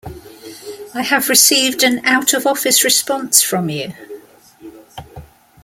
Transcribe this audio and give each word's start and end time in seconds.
I 0.95 1.03
have 1.03 1.29
received 1.29 1.83
an 1.83 2.03
Out 2.05 2.33
of 2.33 2.47
Office 2.47 2.83
response 2.83 3.43
from 3.43 3.69
you. 3.69 3.93